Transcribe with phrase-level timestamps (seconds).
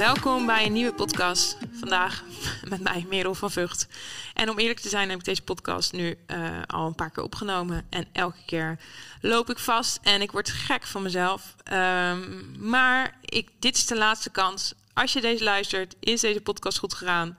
[0.00, 1.56] welkom bij een nieuwe podcast.
[1.72, 2.24] Vandaag
[2.68, 3.88] met mij, Merel van Vught.
[4.34, 7.22] En om eerlijk te zijn heb ik deze podcast nu uh, al een paar keer
[7.22, 7.86] opgenomen.
[7.90, 8.78] En elke keer
[9.20, 11.54] loop ik vast en ik word gek van mezelf.
[11.72, 14.74] Um, maar ik, dit is de laatste kans.
[14.92, 17.38] Als je deze luistert, is deze podcast goed gegaan.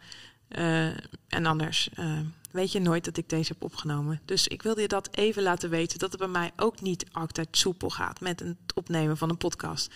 [0.49, 0.85] Uh,
[1.27, 2.19] en anders uh,
[2.51, 4.21] weet je nooit dat ik deze heb opgenomen.
[4.25, 5.99] Dus ik wilde je dat even laten weten.
[5.99, 9.91] Dat het bij mij ook niet altijd soepel gaat met het opnemen van een podcast.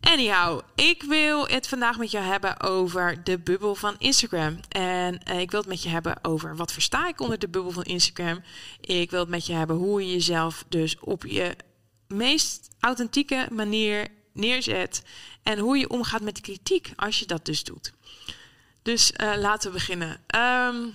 [0.00, 4.60] Anyhow, ik wil het vandaag met je hebben over de bubbel van Instagram.
[4.68, 7.70] En uh, ik wil het met je hebben over wat versta ik onder de bubbel
[7.70, 8.42] van Instagram.
[8.80, 11.56] Ik wil het met je hebben hoe je jezelf dus op je
[12.08, 15.02] meest authentieke manier neerzet.
[15.42, 17.92] En hoe je omgaat met de kritiek als je dat dus doet.
[18.82, 20.20] Dus uh, laten we beginnen.
[20.36, 20.94] Um,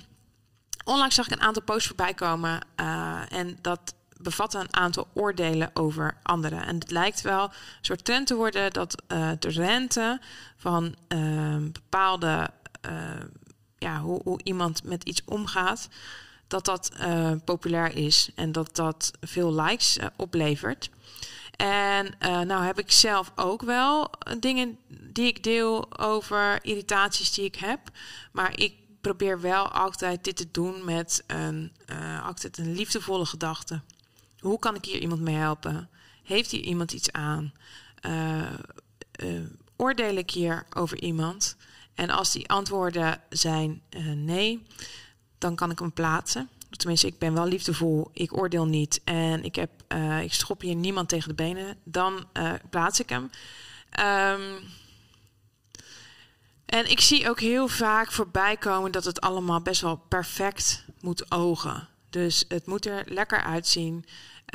[0.84, 2.68] onlangs zag ik een aantal posts voorbij komen.
[2.80, 6.66] Uh, en dat bevatten een aantal oordelen over anderen.
[6.66, 10.20] En het lijkt wel een soort trend te worden dat uh, de rente
[10.58, 12.50] van uh, bepaalde,
[12.86, 12.92] uh,
[13.78, 15.88] ja, hoe, hoe, iemand met iets omgaat,
[16.48, 16.92] dat dat
[17.46, 20.90] populair is en dat dat veel likes oplevert.
[21.56, 27.56] En nou heb ik zelf ook wel dingen die ik deel over irritaties die ik
[27.56, 27.80] heb,
[28.32, 31.72] maar ik probeer wel altijd dit te doen met een,
[32.24, 33.82] altijd een liefdevolle gedachte.
[34.46, 35.90] Hoe kan ik hier iemand mee helpen?
[36.24, 37.54] Heeft hier iemand iets aan?
[38.06, 38.54] Uh,
[39.24, 39.40] uh,
[39.76, 41.56] oordeel ik hier over iemand?
[41.94, 44.66] En als die antwoorden zijn uh, nee,
[45.38, 46.50] dan kan ik hem plaatsen.
[46.70, 49.72] Tenminste, ik ben wel liefdevol, ik oordeel niet en ik, heb,
[50.22, 51.78] ik schop hier niemand tegen de benen.
[51.84, 52.28] Dan
[52.70, 53.24] plaats ik hem.
[54.00, 54.58] Um,
[56.66, 61.32] en ik zie ook heel vaak voorbij komen dat het allemaal best wel perfect moet
[61.32, 61.88] ogen.
[62.10, 64.06] Dus het moet er lekker uitzien.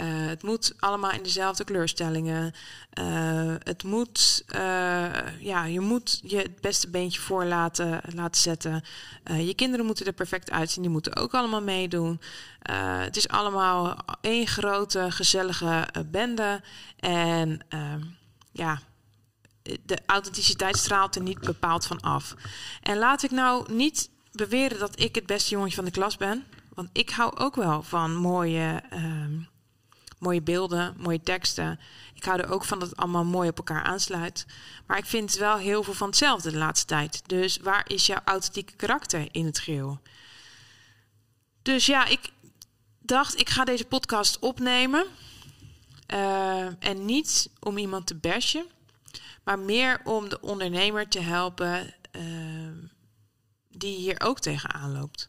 [0.00, 2.54] Uh, het moet allemaal in dezelfde kleurstellingen.
[2.98, 8.84] Uh, het moet, uh, ja, je moet je het beste beentje voor laten, laten zetten.
[9.38, 12.20] je kinderen moeten er perfect uitzien, die moeten ook allemaal meedoen.
[13.02, 16.62] het is allemaal één grote gezellige bende.
[16.96, 17.60] En
[18.52, 18.80] ja,
[19.62, 22.34] de authenticiteit straalt er niet bepaald van af.
[22.82, 26.44] En laat ik nou niet beweren dat ik het beste jongetje van de klas ben.
[26.74, 29.24] Want ik hou ook wel van mooie, uh,
[30.20, 31.80] mooie beelden, mooie teksten.
[32.14, 34.46] Ik hou er ook van dat het allemaal mooi op elkaar aansluit.
[34.86, 37.22] Maar ik vind wel heel veel van hetzelfde de laatste tijd.
[37.26, 40.00] Dus waar is jouw authentieke karakter in het geheel?
[41.62, 42.20] Dus ja, ik
[42.98, 45.06] dacht, ik ga deze podcast opnemen.
[46.14, 48.66] Uh, en niet om iemand te bashen,
[49.44, 52.22] maar meer om de ondernemer te helpen uh,
[53.68, 55.28] die hier ook tegenaan loopt.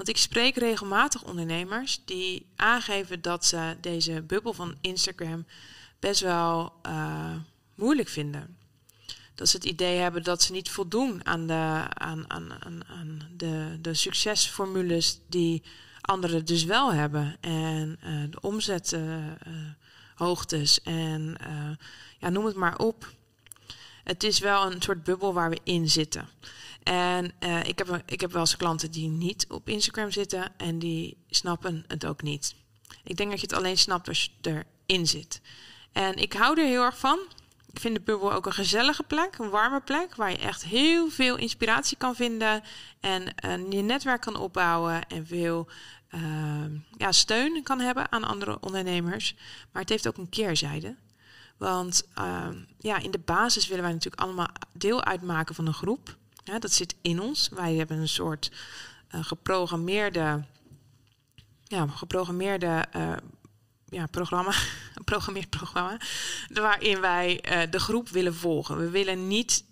[0.00, 5.46] Want ik spreek regelmatig ondernemers die aangeven dat ze deze bubbel van Instagram
[5.98, 7.34] best wel uh,
[7.74, 8.56] moeilijk vinden.
[9.34, 13.78] Dat ze het idee hebben dat ze niet voldoen aan de, aan, aan, aan, de,
[13.80, 15.62] de succesformules die
[16.00, 17.36] anderen dus wel hebben.
[17.40, 21.36] En uh, de omzethoogtes uh, en
[22.18, 23.12] ja, noem het maar op.
[24.04, 26.28] Het is wel een soort bubbel waar we in zitten.
[26.90, 30.78] En uh, ik, heb, ik heb wel eens klanten die niet op Instagram zitten en
[30.78, 32.54] die snappen het ook niet.
[33.04, 35.40] Ik denk dat je het alleen snapt als je erin zit.
[35.92, 37.18] En ik hou er heel erg van.
[37.72, 41.10] Ik vind de bubbel ook een gezellige plek, een warme plek, waar je echt heel
[41.10, 42.62] veel inspiratie kan vinden
[43.00, 45.68] en uh, je netwerk kan opbouwen en veel
[46.14, 46.20] uh,
[46.96, 49.34] ja, steun kan hebben aan andere ondernemers.
[49.72, 50.96] Maar het heeft ook een keerzijde.
[51.56, 52.48] Want uh,
[52.78, 56.18] ja, in de basis willen wij natuurlijk allemaal deel uitmaken van een groep.
[56.50, 57.48] Ja, dat zit in ons.
[57.48, 58.50] Wij hebben een soort
[59.14, 60.44] uh, geprogrammeerde,
[61.64, 63.12] ja, geprogrammeerde uh,
[63.84, 64.52] ja, programma,
[64.94, 65.96] een programmeerd programma,
[66.52, 68.78] waarin wij uh, de groep willen volgen.
[68.78, 69.64] We willen niet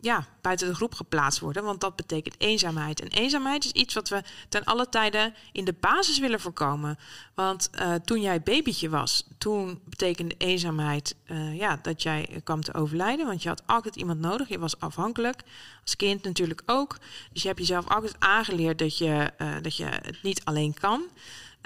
[0.00, 1.64] ja, buiten de groep geplaatst worden.
[1.64, 3.00] Want dat betekent eenzaamheid.
[3.00, 6.98] En eenzaamheid is iets wat we ten alle tijden in de basis willen voorkomen.
[7.34, 12.74] Want uh, toen jij babytje was, toen betekende eenzaamheid uh, ja, dat jij kwam te
[12.74, 13.26] overlijden.
[13.26, 14.48] Want je had altijd iemand nodig.
[14.48, 15.42] Je was afhankelijk.
[15.82, 16.96] Als kind natuurlijk ook.
[17.32, 21.02] Dus je hebt jezelf altijd aangeleerd dat je, uh, dat je het niet alleen kan.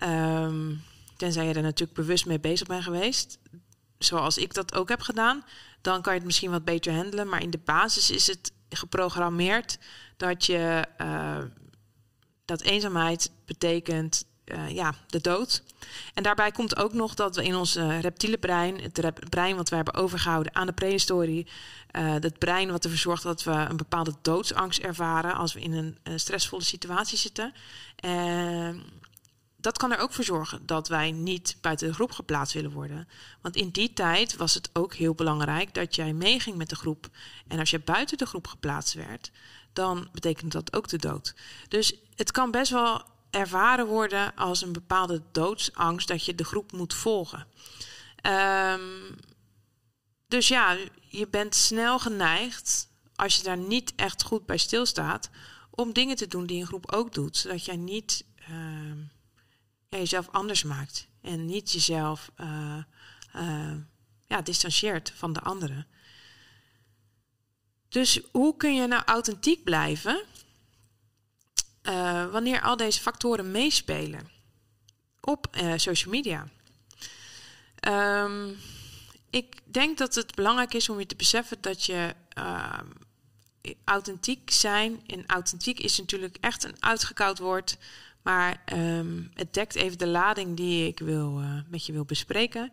[0.05, 0.82] Um,
[1.17, 3.38] tenzij je er natuurlijk bewust mee bezig bent geweest.
[4.04, 5.44] Zoals ik dat ook heb gedaan
[5.82, 7.28] dan kan je het misschien wat beter handelen.
[7.28, 9.78] Maar in de basis is het geprogrammeerd
[10.16, 11.38] dat je uh,
[12.44, 15.62] dat eenzaamheid betekent uh, ja, de dood.
[16.14, 19.69] En daarbij komt ook nog dat we in ons uh, reptiele brein, het brein wat
[19.69, 21.46] we hebben overgehouden aan de prehistorie,
[21.93, 25.72] uh, het brein wat ervoor zorgt dat we een bepaalde doodsangst ervaren als we in
[26.02, 27.52] een stressvolle situatie zitten
[29.62, 33.09] dat kan er ook voor zorgen dat wij niet buiten de groep geplaatst willen worden.
[33.41, 37.09] Want in die tijd was het ook heel belangrijk dat jij meeging met de groep.
[37.49, 39.31] En als je buiten de groep geplaatst werd,
[39.73, 41.35] dan betekent dat ook de dood.
[41.69, 46.73] Dus het kan best wel ervaren worden als een bepaalde doodsangst dat je de groep
[46.73, 47.47] moet volgen.
[48.17, 48.81] Ehm,
[50.29, 50.76] dus ja,
[51.09, 55.31] je bent snel geneigd, als je daar niet echt goed bij stilstaat,
[55.70, 57.37] om dingen te doen die een groep ook doet.
[57.37, 58.99] Zodat jij niet ehm,
[59.93, 63.75] ja, jezelf anders maakt en niet jezelf uh,
[64.27, 65.87] ja, distancieert van de anderen.
[67.89, 70.23] Dus hoe kun je nou authentiek blijven
[71.83, 74.31] uh, wanneer al deze factoren meespelen
[75.21, 76.49] op social media?
[77.88, 78.56] Um,
[79.31, 82.87] ik denk dat het belangrijk is om je te beseffen dat je ehm,
[83.85, 85.03] authentiek zijn.
[85.06, 87.79] En authentiek is natuurlijk echt een uitgekoud woord.
[88.23, 92.73] Maar um, het dekt even de lading die ik wil, uh, met je wil bespreken.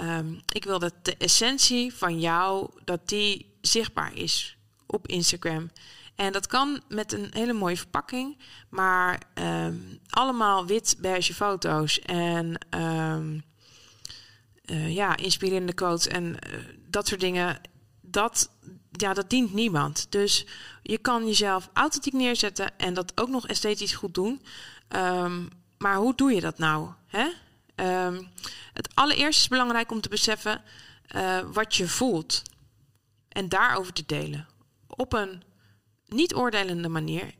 [0.00, 4.56] Um, ik wil dat de essentie van jou, dat die zichtbaar is
[4.86, 5.70] op Instagram.
[6.14, 8.38] En dat kan met een hele mooie verpakking.
[8.68, 12.58] Maar um, allemaal wit beige foto's en
[14.70, 17.60] uh, ja, inspirerende quotes en uh, dat soort dingen.
[18.00, 18.50] Dat,
[19.00, 20.06] ja, dat dient niemand.
[20.10, 20.46] Dus
[20.82, 24.42] je kan jezelf authentiek neerzetten en dat ook nog esthetisch goed doen.
[24.88, 25.48] Um,
[25.78, 26.90] maar hoe doe je dat nou?
[27.06, 27.28] Hè?
[28.06, 28.28] Um,
[28.72, 30.62] het allereerst is belangrijk om te beseffen
[31.16, 32.42] uh, wat je voelt.
[33.28, 34.46] En daarover te delen.
[34.86, 35.42] Op een
[36.06, 37.34] niet oordelende manier.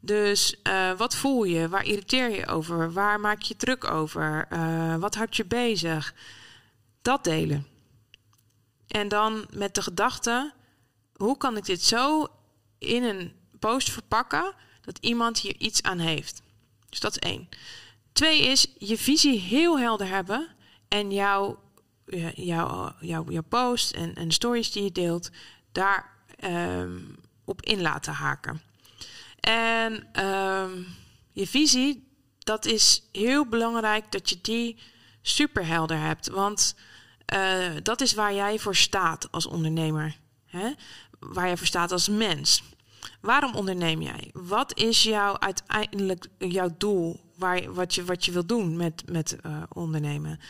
[0.00, 1.68] Dus uh, wat voel je?
[1.68, 2.92] Waar irriteer je over?
[2.92, 4.46] Waar maak je druk over?
[4.52, 6.14] Uh, wat houdt je bezig?
[7.02, 7.66] Dat delen.
[8.88, 10.52] En dan met de gedachte:
[11.18, 12.26] hoe kan ik dit zo
[12.78, 16.42] in een post verpakken dat iemand hier iets aan heeft?
[16.88, 17.48] Dus dat is één.
[18.12, 20.48] Twee is je visie heel helder hebben
[20.88, 21.62] en jouw,
[22.34, 25.30] jouw, jouw, jouw post en, en stories die je deelt,
[25.72, 28.60] daar um, op in laten haken.
[29.40, 30.86] En um,
[31.32, 34.78] je visie, dat is heel belangrijk dat je die
[35.22, 36.28] super helder hebt.
[36.28, 36.74] Want
[37.34, 40.16] uh, dat is waar jij voor staat als ondernemer.
[40.46, 40.72] Hè?
[41.18, 42.62] Waar jij voor staat als mens.
[43.20, 44.30] Waarom onderneem jij?
[44.32, 47.20] Wat is jouw uiteindelijk jouw doel?
[47.36, 50.40] Waar, wat, je, wat je wil doen met, met uh, ondernemen.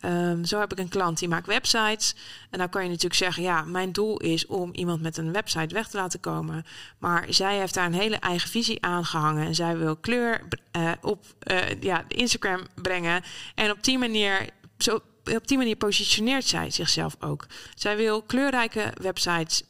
[0.00, 2.14] Um, zo heb ik een klant die maakt websites.
[2.50, 5.74] En dan kan je natuurlijk zeggen: ja, mijn doel is om iemand met een website
[5.74, 6.64] weg te laten komen.
[6.98, 9.46] Maar zij heeft daar een hele eigen visie aan gehangen.
[9.46, 13.22] En zij wil kleur uh, op uh, ja, Instagram brengen.
[13.54, 14.48] En op die manier.
[14.78, 15.00] Zo,
[15.34, 17.46] op die manier positioneert zij zichzelf ook.
[17.74, 19.62] Zij wil kleurrijke websites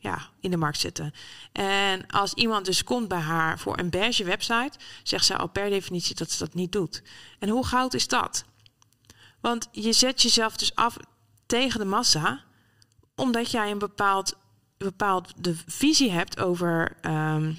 [0.00, 1.12] ja, in de markt zetten.
[1.52, 5.70] En als iemand dus komt bij haar voor een beige website, zegt zij al per
[5.70, 7.02] definitie dat ze dat niet doet.
[7.38, 8.44] En hoe goud is dat?
[9.40, 10.96] Want je zet jezelf dus af
[11.46, 12.44] tegen de massa,
[13.14, 14.36] omdat jij een bepaald,
[14.76, 17.58] bepaald de visie hebt over um,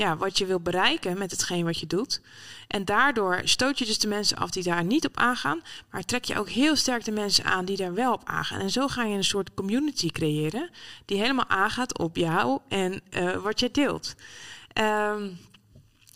[0.00, 2.20] ja, wat je wil bereiken met hetgeen wat je doet.
[2.66, 6.24] En daardoor stoot je dus de mensen af die daar niet op aangaan, maar trek
[6.24, 8.60] je ook heel sterk de mensen aan die daar wel op aangaan.
[8.60, 10.70] En zo ga je een soort community creëren
[11.04, 14.14] die helemaal aangaat op jou en uh, wat je deelt.
[14.80, 15.38] Um,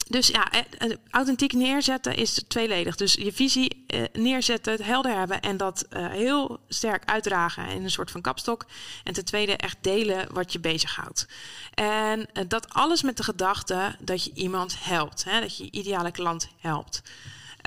[0.09, 2.97] dus ja, eh, eh, authentiek neerzetten is tweeledig.
[2.97, 8.11] Dus je visie eh, neerzetten, helder hebben en dat heel sterk uitdragen in een soort
[8.11, 8.67] van kapstok.
[9.05, 11.27] En ten tweede echt delen wat je bezighoudt.
[11.75, 15.25] En dat alles met de gedachte dat je iemand helpt.
[15.25, 15.41] Hè?
[15.41, 17.03] Dat je je ideale klant helpt.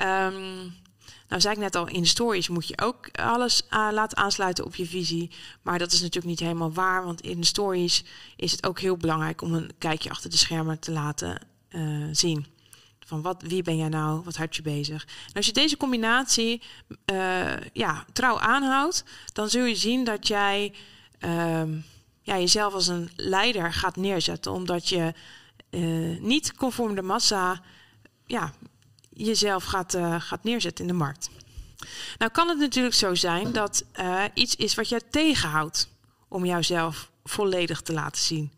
[0.00, 0.74] Um,
[1.28, 4.86] nou, zei ik net al, in stories moet je ook alles laten aansluiten op je
[4.86, 5.30] visie.
[5.62, 8.04] Maar dat is natuurlijk niet helemaal waar, want in stories
[8.36, 11.40] is het ook heel belangrijk om een kijkje achter de schermen te laten
[11.70, 12.46] uh, zien.
[13.06, 14.22] Van wat, wie ben jij nou?
[14.22, 15.06] Wat houdt je bezig?
[15.32, 16.62] Als je deze combinatie
[17.12, 20.74] uh, ja, trouw aanhoudt, dan zul je zien dat jij
[21.20, 21.62] uh,
[22.22, 24.52] ja, jezelf als een leider gaat neerzetten.
[24.52, 25.14] Omdat je
[25.70, 27.62] uh, niet conform de massa
[28.26, 28.52] ja,
[29.10, 31.30] jezelf gaat, gaat neerzetten in de markt.
[32.18, 33.84] Nou kan het natuurlijk zo zijn dat
[34.34, 35.88] iets is wat jij tegenhoudt
[36.28, 38.52] om jouzelf volledig te laten zien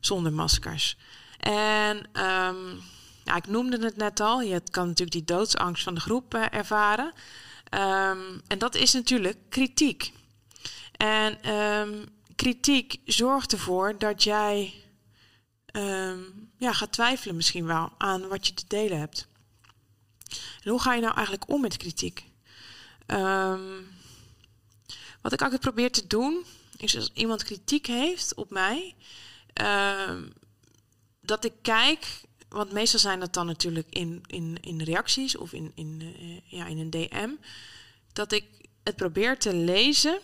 [0.00, 0.96] zonder maskers.
[1.44, 2.82] En um,
[3.24, 4.40] ja, ik noemde het net al.
[4.40, 7.12] Je kan natuurlijk die doodsangst van de groep uh, ervaren.
[7.70, 10.12] Um, en dat is natuurlijk kritiek.
[10.96, 12.04] En um,
[12.36, 14.74] kritiek zorgt ervoor dat jij
[16.58, 19.28] ja, gaat twijfelen misschien wel aan wat je te delen hebt.
[20.62, 22.24] En hoe ga je nou eigenlijk om met kritiek?
[25.20, 26.44] wat ik altijd probeer te doen,
[26.76, 28.94] is als iemand kritiek heeft op mij,
[31.24, 32.22] dat ik kijk
[32.54, 36.66] want meestal zijn dat dan natuurlijk in, in, in reacties of in, in, eh, ja,
[36.66, 37.30] in een DM,
[38.12, 38.44] dat ik
[38.82, 40.20] het probeer te lezen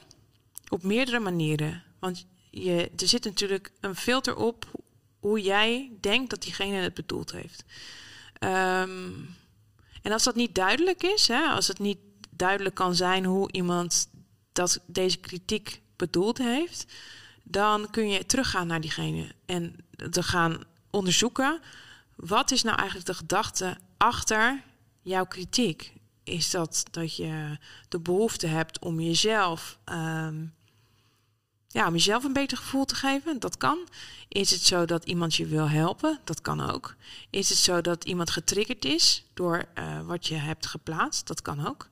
[0.69, 1.83] op meerdere manieren.
[1.99, 4.71] Want je, er zit natuurlijk een filter op
[5.19, 7.65] hoe jij denkt dat diegene het bedoeld heeft.
[8.39, 9.11] Ehm,
[10.03, 11.99] en als dat niet duidelijk is, hè, als het niet
[12.31, 14.09] duidelijk kan zijn hoe iemand
[14.53, 16.87] dat deze kritiek bedoeld heeft,
[17.43, 19.77] dan kun je teruggaan naar diegene en
[20.11, 21.61] te gaan onderzoeken
[22.21, 24.63] wat is nou eigenlijk de gedachte achter
[25.03, 25.93] jouw kritiek.
[26.25, 30.45] Is dat dat je de behoefte hebt om jezelf, ehm,
[31.69, 33.41] ja, om jezelf een beter gevoel te geven?
[33.41, 33.89] Dat kan.
[34.29, 36.21] Is het zo dat iemand je wil helpen?
[36.25, 36.95] Dat kan ook.
[37.31, 41.27] Is het zo dat iemand getriggerd is door uh, wat je hebt geplaatst?
[41.27, 41.89] Dat kan ook.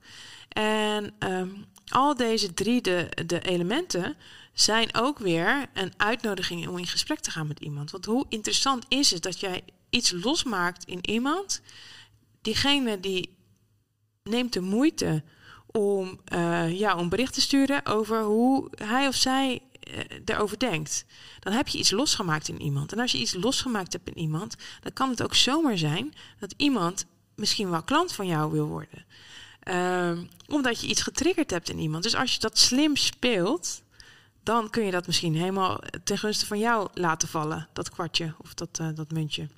[0.49, 4.17] En um, al deze drie de, de elementen
[4.60, 7.90] zijn ook weer een uitnodiging om in gesprek te gaan met iemand.
[7.90, 11.60] Want hoe interessant is het dat jij iets losmaakt in iemand,
[12.42, 13.36] diegene die
[14.22, 15.22] neemt de moeite
[15.66, 21.04] om, uh, om bericht te sturen over hoe hij of zij uh, erover denkt.
[21.40, 22.92] Dan heb je iets losgemaakt in iemand.
[22.92, 26.54] En als je iets losgemaakt hebt in iemand, dan kan het ook zomaar zijn dat
[26.56, 29.04] iemand misschien wel klant van jou wil worden.
[29.64, 32.02] Uh, omdat je iets getriggerd hebt in iemand.
[32.02, 33.82] Dus als je dat slim speelt,
[34.49, 38.55] dan kun je dat misschien helemaal ten gunste van jou laten vallen, dat kwartje of
[38.55, 39.49] dat, uh, dat muntje.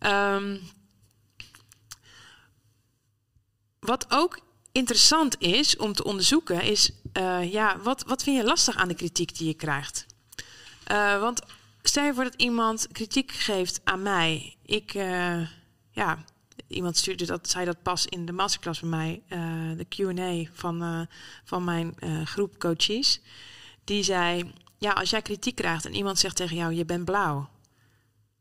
[0.00, 0.60] Um,
[3.80, 4.40] wat ook
[4.72, 8.94] interessant is om te onderzoeken, is uh, ja, wat, wat vind je lastig aan de
[8.94, 10.06] kritiek die je krijgt?
[10.90, 11.42] Uh, want
[11.82, 14.56] stel je voor dat iemand kritiek geeft aan mij.
[14.64, 14.92] Ik,
[15.90, 16.24] ja,
[16.66, 19.22] iemand stuurde dat, zei dat pas in de masterclass bij mij,
[19.76, 21.06] de QA van,
[21.44, 23.20] van mijn groep coaches
[23.84, 27.48] die zei: Ja, als jij kritiek krijgt en iemand zegt tegen jou: Je bent blauw.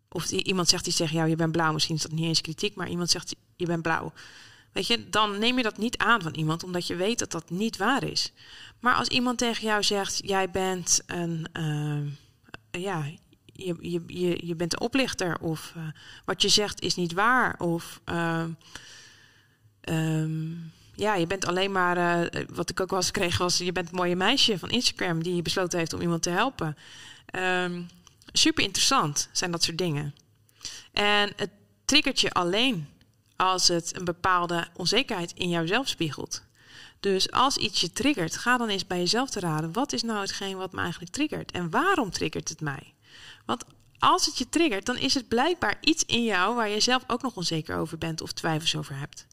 [0.10, 1.74] Of iemand zegt die tegen jou: Je bent blauw.
[1.74, 4.14] Misschien is dat niet eens kritiek, maar iemand zegt: Je bent blauw.
[4.72, 7.50] Weet je, dan neem je dat niet aan van iemand, omdat je weet dat dat
[7.50, 8.34] niet waar is.
[8.80, 11.48] Maar als iemand tegen jou zegt: Jij bent een.
[11.54, 13.06] Uh, ja,
[13.46, 15.40] je, je, je, je bent een oplichter.
[15.40, 15.84] Of uh,
[16.26, 17.60] wat je zegt is niet waar.
[17.60, 18.02] Of.
[18.06, 18.44] Uh,
[19.90, 20.72] um,
[21.02, 23.90] ja, je bent alleen maar, uh, wat ik ook wel eens kreeg was, je bent
[23.90, 26.78] een mooie meisje van Instagram die besloten heeft om iemand te helpen.
[27.36, 27.90] Um,
[28.32, 30.16] super interessant zijn dat soort dingen.
[30.94, 31.50] En het
[31.86, 32.88] triggert je alleen
[33.36, 36.42] als het een bepaalde onzekerheid in jouzelf spiegelt.
[37.00, 39.74] Dus als iets je triggert, ga dan eens bij jezelf te raden.
[39.74, 41.52] Wat is nou hetgeen wat me eigenlijk triggert?
[41.52, 42.94] En waarom triggert het mij?
[43.46, 43.64] Want
[44.00, 47.22] als het je triggert, dan is het blijkbaar iets in jou waar je zelf ook
[47.22, 49.28] nog onzeker over bent of twijfels over hebt.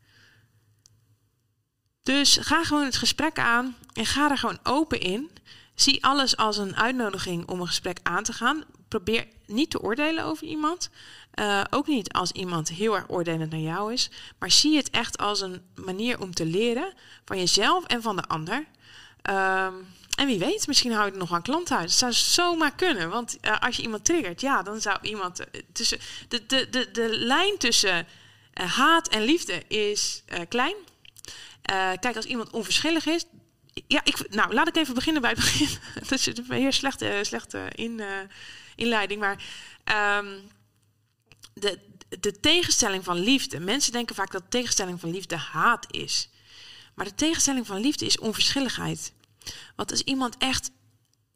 [2.08, 5.30] Dus ga gewoon het gesprek aan en ga er gewoon open in.
[5.74, 8.64] Zie alles als een uitnodiging om een gesprek aan te gaan.
[8.88, 10.90] Probeer niet te oordelen over iemand.
[11.34, 14.10] Uh, ook niet als iemand heel erg oordelend naar jou is.
[14.38, 16.92] Maar zie het echt als een manier om te leren
[17.24, 18.64] van jezelf en van de ander.
[19.30, 19.64] Uh,
[20.16, 21.82] en wie weet, misschien hou je er nog een klant uit.
[21.82, 23.10] Het zou zomaar kunnen.
[23.10, 25.40] Want uh, als je iemand triggert, ja, dan zou iemand.
[25.40, 25.98] Uh, tussen,
[26.28, 28.06] de, de, de, de lijn tussen
[28.54, 30.74] haat en liefde is klein.
[32.00, 33.24] Kijk, als iemand onverschillig is.
[33.86, 35.68] Ja, ik, nou, laat ik even beginnen bij het begin.
[36.08, 38.06] dat is een heel slechte, slechte in, uh,
[38.76, 39.20] inleiding.
[39.20, 39.42] Maar
[40.18, 40.40] um,
[41.54, 41.78] de,
[42.20, 43.60] de tegenstelling van liefde.
[43.60, 46.28] Mensen denken vaak dat de tegenstelling van liefde haat is.
[46.94, 49.12] Maar de tegenstelling van liefde is onverschilligheid.
[49.76, 50.70] Want als iemand echt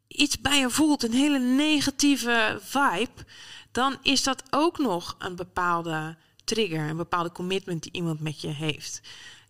[0.08, 3.24] iets bij je voelt, een hele negatieve vibe,
[3.72, 8.48] dan is dat ook nog een bepaalde trigger, een bepaalde commitment die iemand met je
[8.48, 9.00] heeft.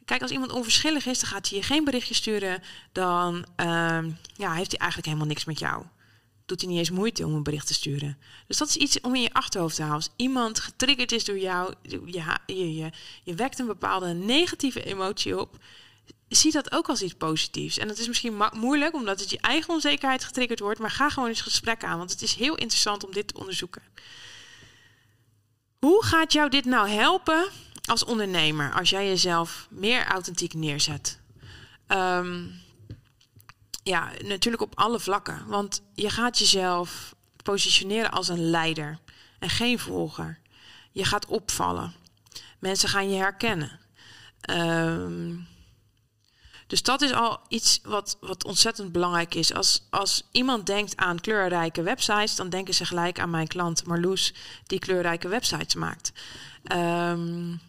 [0.04, 2.62] Kijk, als iemand onverschillig is, dan gaat hij je geen berichtje sturen.
[2.92, 3.98] Dan uh,
[4.36, 5.84] ja, heeft hij eigenlijk helemaal niks met jou.
[6.46, 8.18] Doet hij niet eens moeite om een bericht te sturen.
[8.46, 10.06] Dus dat is iets om in je achterhoofd te houden.
[10.06, 12.00] Als iemand getriggerd is door jou, je,
[12.46, 12.90] je, je,
[13.22, 15.56] je wekt een bepaalde negatieve emotie op.
[16.28, 17.78] Zie dat ook als iets positiefs.
[17.78, 20.80] En dat is misschien moeilijk, omdat het je eigen onzekerheid getriggerd wordt.
[20.80, 23.82] Maar ga gewoon eens gesprek aan, want het is heel interessant om dit te onderzoeken.
[25.78, 27.48] Hoe gaat jou dit nou helpen
[27.88, 31.18] als ondernemer, als jij jezelf meer authentiek neerzet.
[31.88, 32.60] Um,
[33.82, 35.46] ja, natuurlijk op alle vlakken.
[35.46, 38.98] Want je gaat jezelf positioneren als een leider
[39.38, 40.38] en geen volger.
[40.92, 41.94] Je gaat opvallen.
[42.58, 43.80] Mensen gaan je herkennen.
[44.50, 45.46] Um,
[46.66, 49.54] dus dat is al iets wat, wat ontzettend belangrijk is.
[49.54, 54.34] Als, als iemand denkt aan kleurrijke websites, dan denken ze gelijk aan mijn klant Marloes,
[54.66, 56.12] die kleurrijke websites maakt.
[56.72, 57.60] Um,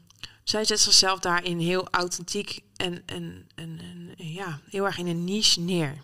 [0.44, 3.80] zij zet zichzelf daarin heel authentiek en, en, en,
[4.18, 6.02] ja, heel erg in een niche neer.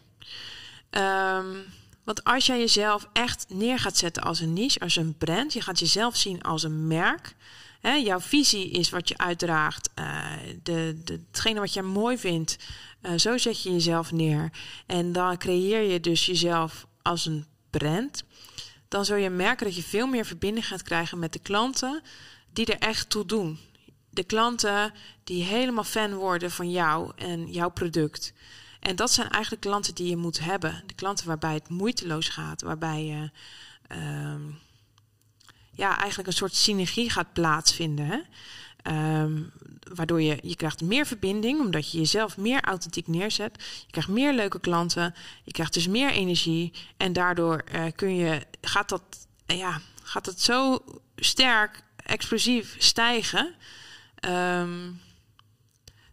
[0.92, 1.64] Um,
[2.04, 5.62] want als jij jezelf echt neer gaat zetten als een niche, als een brand, je
[5.62, 7.36] gaat jezelf zien als een merk
[7.80, 9.90] Hè, jouw visie is wat je uitdraagt.
[10.00, 10.26] Uh,
[10.64, 12.58] de, de, hetgene wat jij mooi vindt.
[13.02, 14.52] Uh, zo zet je jezelf neer.
[14.86, 18.24] En dan creëer je dus jezelf als een brand.
[18.88, 22.02] Dan zul je merken dat je veel meer verbinding gaat krijgen met de klanten
[22.54, 23.60] die er echt toe doen.
[24.10, 28.34] De klanten die helemaal fan worden van jou en jouw product.
[28.80, 30.84] En dat zijn eigenlijk klanten die je moet hebben.
[30.86, 33.32] De klanten waarbij het moeiteloos gaat, waarbij je
[33.96, 34.54] uh,
[35.72, 38.06] ja, eigenlijk een soort synergie gaat plaatsvinden.
[38.06, 38.20] Hè?
[39.22, 39.52] Um,
[39.94, 43.64] waardoor je, je krijgt meer verbinding, omdat je jezelf meer authentiek neerzet.
[43.86, 46.74] Je krijgt meer leuke klanten, je krijgt dus meer energie.
[46.98, 49.04] En daardoor uh, kun je, gaat, dat,
[49.46, 50.84] ja, gaat het zo
[51.16, 53.56] sterk, explosief stijgen.
[54.26, 55.02] Um,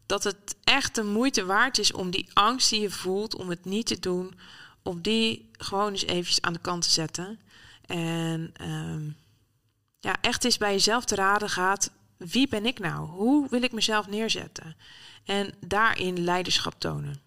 [0.06, 3.64] dat het echt de moeite waard is om die angst die je voelt om het
[3.64, 4.34] niet te doen,
[4.82, 7.40] om die gewoon eens eventjes aan de kant te zetten.
[7.86, 9.16] En um,
[10.00, 13.08] ja, echt eens bij jezelf te raden gaat, wie ben ik nou?
[13.08, 14.76] Hoe wil ik mezelf neerzetten?
[15.24, 17.20] En daarin leiderschap tonen.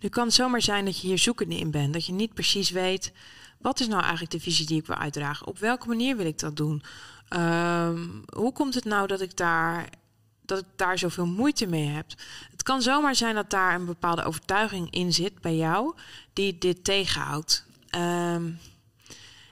[0.00, 2.70] Nu kan het zomaar zijn dat je hier zoekende in bent, dat je niet precies
[2.70, 3.12] weet,
[3.58, 5.46] wat is nou eigenlijk de visie die ik wil uitdragen?
[5.46, 6.82] Op welke manier wil ik dat doen?
[7.36, 9.88] Um, hoe komt het nou dat ik daar
[10.46, 12.06] dat ik daar zoveel moeite mee heb.
[12.50, 15.94] Het kan zomaar zijn dat daar een bepaalde overtuiging in zit bij jou
[16.32, 17.66] die dit tegenhoudt.
[17.96, 18.58] Um,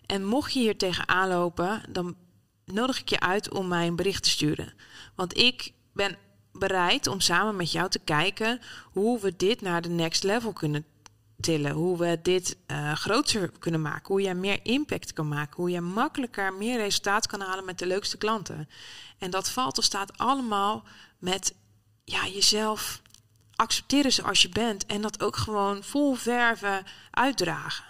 [0.06, 2.16] en mocht je hier tegenaan lopen, dan
[2.64, 4.72] nodig ik je uit om mij een bericht te sturen.
[5.14, 6.16] Want ik ben
[6.52, 10.84] bereid om samen met jou te kijken hoe we dit naar de next level kunnen
[11.46, 14.06] Hoe we dit uh, groter kunnen maken.
[14.06, 15.56] Hoe jij meer impact kan maken.
[15.56, 18.68] Hoe je makkelijker meer resultaat kan halen met de leukste klanten.
[19.18, 20.84] En dat valt of staat allemaal
[21.18, 21.54] met
[22.04, 23.02] ja, jezelf
[23.54, 24.87] accepteren zoals je bent.
[24.87, 27.84] En dat ook gewoon vol verven uitdragen.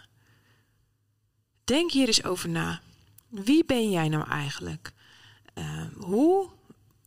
[1.65, 2.81] Denk hier eens over na.
[3.29, 4.93] Wie ben jij nou eigenlijk?
[5.55, 6.49] Uh, hoe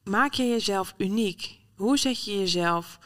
[0.04, 1.60] maak je jezelf uniek?
[1.76, 3.00] Hoe zet je jezelf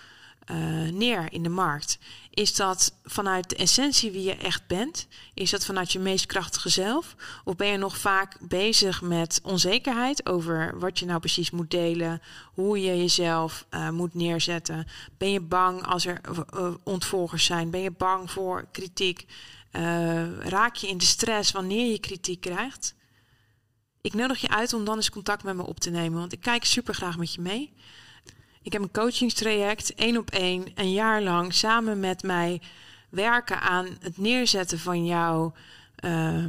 [0.52, 2.00] uh, neer in de markt?
[2.40, 5.08] Is dat vanuit de essentie wie je echt bent?
[5.34, 7.16] Is dat vanuit je meest krachtige zelf?
[7.44, 12.22] Of ben je nog vaak bezig met onzekerheid over wat je nou precies moet delen,
[12.54, 14.88] hoe je jezelf uh, moet neerzetten?
[15.18, 16.22] Ben je bang als er
[16.56, 17.70] uh, ontvolgers zijn?
[17.70, 19.26] Ben je bang voor kritiek?
[20.40, 22.96] raak je in de stress wanneer je kritiek krijgt?
[24.02, 26.42] Ik nodig je uit om dan eens contact met me op te nemen, want ik
[26.42, 27.74] kijk super graag met je mee.
[28.64, 32.62] Ik heb een coachingstraject, één op één, een jaar lang samen met mij
[33.10, 35.54] werken aan het neerzetten van jouw
[36.06, 36.46] uh,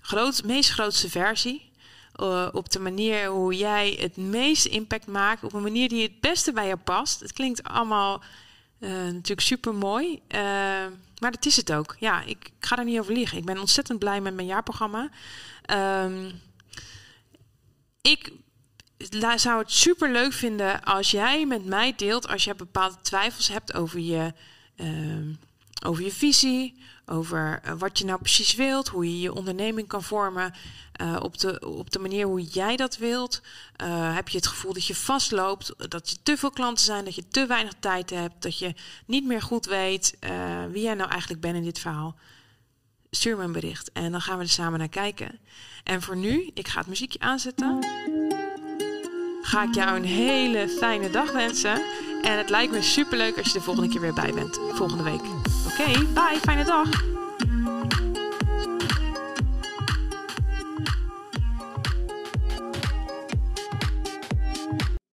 [0.00, 1.72] groot, meest grootste versie.
[2.20, 6.20] Uh, op de manier hoe jij het meeste impact maakt, op een manier die het
[6.20, 7.20] beste bij jou past.
[7.20, 8.22] Het klinkt allemaal
[8.78, 10.40] uh, natuurlijk super mooi, uh,
[11.18, 11.96] maar dat is het ook.
[11.98, 13.38] Ja, ik, ga er niet over liegen.
[13.38, 15.10] Ik ben ontzettend blij met mijn jaarprogramma.
[16.04, 16.40] Um,
[18.00, 18.32] ik
[19.36, 23.74] zou het super leuk vinden als jij met mij deelt, als je bepaalde twijfels hebt
[23.74, 24.32] over je,
[24.76, 25.36] uh,
[25.86, 30.02] over je visie, over uh, wat je nou precies wilt, hoe je je onderneming kan
[30.02, 30.54] vormen
[31.00, 33.40] uh, op, de, op de manier hoe jij dat wilt.
[33.82, 37.14] Uh, heb je het gevoel dat je vastloopt, dat je te veel klanten zijn, dat
[37.14, 38.74] je te weinig tijd hebt, dat je
[39.06, 40.16] niet meer goed weet
[40.70, 42.16] wie jij nou eigenlijk bent in dit verhaal?
[43.10, 45.38] Stuur me een bericht en dan gaan we er samen naar kijken.
[45.84, 47.78] En voor nu, ik ga het muziekje aanzetten
[49.44, 51.82] ga ik jou een hele fijne dag wensen.
[52.22, 54.58] En het lijkt me superleuk als je de volgende keer weer bij bent.
[54.72, 55.22] Volgende week.
[55.66, 56.38] Oké, bye.
[56.40, 57.13] Fijne dag.